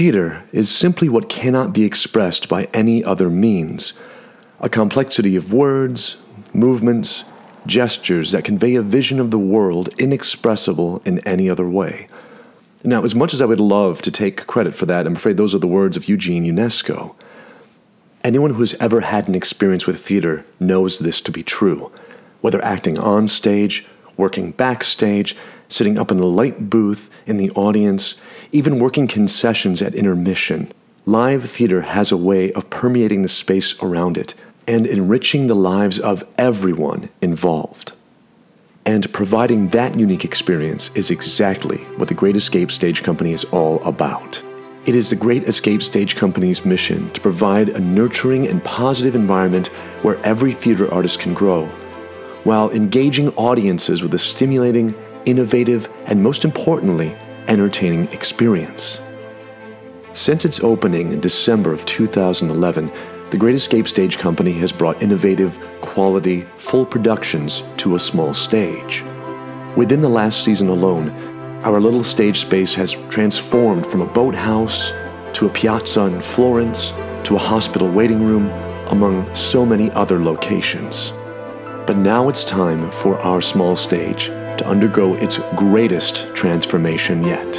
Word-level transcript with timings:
theater 0.00 0.42
is 0.50 0.70
simply 0.70 1.10
what 1.10 1.28
cannot 1.28 1.74
be 1.74 1.84
expressed 1.84 2.48
by 2.48 2.66
any 2.72 3.04
other 3.04 3.28
means 3.28 3.92
a 4.58 4.66
complexity 4.66 5.36
of 5.36 5.52
words, 5.52 6.16
movements, 6.54 7.24
gestures 7.66 8.32
that 8.32 8.42
convey 8.42 8.76
a 8.76 8.80
vision 8.80 9.20
of 9.20 9.30
the 9.30 9.38
world 9.38 9.90
inexpressible 9.98 11.02
in 11.04 11.18
any 11.28 11.50
other 11.50 11.68
way. 11.68 12.08
Now, 12.82 13.04
as 13.04 13.14
much 13.14 13.34
as 13.34 13.42
I 13.42 13.44
would 13.44 13.60
love 13.60 14.00
to 14.00 14.10
take 14.10 14.46
credit 14.46 14.74
for 14.74 14.86
that, 14.86 15.06
I'm 15.06 15.16
afraid 15.16 15.36
those 15.36 15.54
are 15.54 15.58
the 15.58 15.66
words 15.66 15.98
of 15.98 16.08
Eugene 16.08 16.46
Ionesco. 16.46 17.14
Anyone 18.24 18.54
who 18.54 18.60
has 18.60 18.72
ever 18.80 19.02
had 19.02 19.28
an 19.28 19.34
experience 19.34 19.86
with 19.86 20.00
theater 20.00 20.46
knows 20.58 20.98
this 20.98 21.20
to 21.20 21.30
be 21.30 21.42
true, 21.42 21.92
whether 22.40 22.64
acting 22.64 22.98
on 22.98 23.28
stage, 23.28 23.86
working 24.20 24.52
backstage, 24.52 25.34
sitting 25.68 25.98
up 25.98 26.12
in 26.12 26.18
the 26.18 26.26
light 26.26 26.70
booth, 26.70 27.10
in 27.26 27.36
the 27.38 27.50
audience, 27.52 28.14
even 28.52 28.78
working 28.78 29.08
concessions 29.08 29.82
at 29.82 29.94
intermission. 29.94 30.70
Live 31.06 31.48
theater 31.48 31.80
has 31.80 32.12
a 32.12 32.16
way 32.16 32.52
of 32.52 32.70
permeating 32.70 33.22
the 33.22 33.28
space 33.28 33.80
around 33.82 34.16
it 34.16 34.34
and 34.68 34.86
enriching 34.86 35.46
the 35.48 35.54
lives 35.54 35.98
of 35.98 36.22
everyone 36.38 37.08
involved. 37.20 37.92
And 38.86 39.12
providing 39.12 39.68
that 39.68 39.98
unique 39.98 40.24
experience 40.24 40.90
is 40.94 41.10
exactly 41.10 41.78
what 41.96 42.08
the 42.08 42.14
Great 42.14 42.36
Escape 42.36 42.70
Stage 42.70 43.02
Company 43.02 43.32
is 43.32 43.44
all 43.46 43.82
about. 43.82 44.42
It 44.86 44.94
is 44.94 45.10
the 45.10 45.16
Great 45.16 45.44
Escape 45.44 45.82
Stage 45.82 46.16
Company's 46.16 46.64
mission 46.64 47.10
to 47.10 47.20
provide 47.20 47.68
a 47.68 47.80
nurturing 47.80 48.46
and 48.46 48.64
positive 48.64 49.14
environment 49.14 49.66
where 50.02 50.16
every 50.24 50.52
theater 50.52 50.92
artist 50.92 51.20
can 51.20 51.34
grow, 51.34 51.68
while 52.44 52.70
engaging 52.70 53.28
audiences 53.30 54.02
with 54.02 54.14
a 54.14 54.18
stimulating, 54.18 54.94
innovative, 55.26 55.88
and 56.06 56.22
most 56.22 56.44
importantly, 56.44 57.16
entertaining 57.48 58.06
experience. 58.12 59.00
Since 60.12 60.44
its 60.44 60.62
opening 60.62 61.12
in 61.12 61.20
December 61.20 61.72
of 61.72 61.84
2011, 61.86 62.90
the 63.30 63.36
Great 63.36 63.54
Escape 63.54 63.86
Stage 63.86 64.18
Company 64.18 64.52
has 64.52 64.72
brought 64.72 65.02
innovative, 65.02 65.60
quality, 65.82 66.42
full 66.56 66.84
productions 66.84 67.62
to 67.76 67.94
a 67.94 68.00
small 68.00 68.34
stage. 68.34 69.04
Within 69.76 70.00
the 70.00 70.08
last 70.08 70.42
season 70.42 70.68
alone, 70.68 71.10
our 71.62 71.80
little 71.80 72.02
stage 72.02 72.40
space 72.40 72.74
has 72.74 72.92
transformed 73.08 73.86
from 73.86 74.00
a 74.00 74.06
boathouse 74.06 74.90
to 75.34 75.46
a 75.46 75.50
piazza 75.50 76.06
in 76.06 76.20
Florence 76.20 76.92
to 77.22 77.36
a 77.36 77.38
hospital 77.38 77.88
waiting 77.88 78.24
room, 78.24 78.50
among 78.88 79.32
so 79.32 79.64
many 79.64 79.90
other 79.92 80.18
locations. 80.18 81.12
But 81.86 81.96
now 81.96 82.28
it's 82.28 82.44
time 82.44 82.90
for 82.90 83.18
our 83.20 83.40
small 83.40 83.74
stage 83.74 84.26
to 84.26 84.66
undergo 84.66 85.14
its 85.14 85.38
greatest 85.56 86.32
transformation 86.34 87.24
yet. 87.24 87.56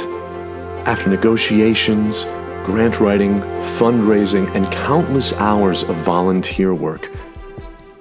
After 0.86 1.10
negotiations, 1.10 2.24
grant 2.64 3.00
writing, 3.00 3.40
fundraising, 3.78 4.54
and 4.54 4.70
countless 4.72 5.32
hours 5.34 5.82
of 5.82 5.96
volunteer 5.96 6.74
work, 6.74 7.10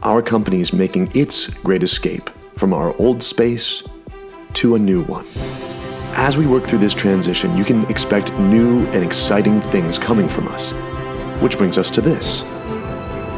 our 0.04 0.22
company 0.22 0.60
is 0.60 0.72
making 0.72 1.12
its 1.16 1.48
great 1.48 1.84
escape 1.84 2.30
from 2.58 2.74
our 2.74 2.96
old 2.98 3.22
space 3.22 3.84
to 4.54 4.76
a 4.76 4.80
new 4.80 5.04
one. 5.04 5.28
As 6.14 6.38
we 6.38 6.46
work 6.46 6.68
through 6.68 6.80
this 6.80 6.94
transition, 6.94 7.58
you 7.58 7.64
can 7.64 7.86
expect 7.86 8.34
new 8.34 8.86
and 8.88 9.04
exciting 9.04 9.62
things 9.62 9.98
coming 9.98 10.30
from 10.30 10.48
us. 10.48 10.72
Which 11.42 11.58
brings 11.58 11.78
us 11.78 11.90
to 11.92 12.02
this. 12.02 12.44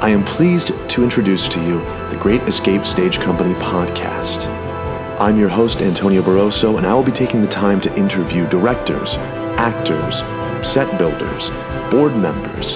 I 0.04 0.10
am 0.10 0.26
pleased 0.26 0.74
to 0.90 1.02
introduce 1.02 1.48
to 1.48 1.66
you 1.66 1.80
the 2.10 2.20
Great 2.20 2.42
Escape 2.42 2.86
Stage 2.86 3.22
Company 3.22 3.54
podcast. 3.54 4.48
I'm 5.18 5.40
your 5.40 5.48
host, 5.48 5.82
Antonio 5.82 6.22
Barroso, 6.22 6.78
and 6.78 6.86
I 6.86 6.94
will 6.94 7.04
be 7.04 7.12
taking 7.14 7.42
the 7.42 7.48
time 7.48 7.80
to 7.80 7.98
interview 7.98 8.46
directors, 8.50 9.16
actors, 9.56 10.18
set 10.68 11.00
builders, 11.00 11.50
board 11.90 12.18
members, 12.18 12.76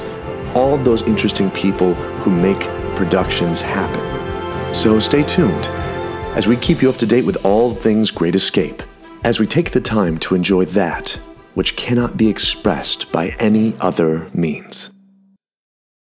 all 0.56 0.78
those 0.78 1.02
interesting 1.02 1.52
people 1.52 1.96
who 1.96 2.32
make 2.32 2.62
productions 2.96 3.60
happen. 3.60 4.74
So 4.74 4.98
stay 4.98 5.24
tuned 5.24 5.68
as 6.38 6.48
we 6.48 6.56
keep 6.56 6.82
you 6.82 6.90
up 6.90 6.96
to 6.96 7.06
date 7.06 7.26
with 7.26 7.44
all 7.44 7.76
things 7.76 8.10
Great 8.10 8.36
Escape, 8.36 8.82
as 9.26 9.38
we 9.38 9.48
take 9.48 9.72
the 9.72 9.82
time 9.82 10.18
to 10.20 10.34
enjoy 10.34 10.64
that 10.64 11.20
which 11.56 11.76
cannot 11.76 12.16
be 12.16 12.30
expressed 12.30 13.12
by 13.12 13.36
any 13.40 13.76
other 13.82 14.30
means. 14.34 14.94